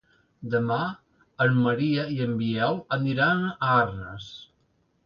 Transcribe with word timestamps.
Demà 0.53 0.77
en 1.45 1.61
Maria 1.67 2.07
i 2.17 2.17
en 2.27 2.35
Biel 2.41 2.83
aniran 2.99 3.49
a 3.53 3.57
Arnes. 3.79 4.33